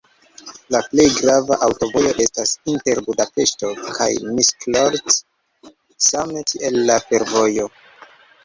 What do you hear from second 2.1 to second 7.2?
estas inter Budapeŝto kaj Miskolc, same tiel la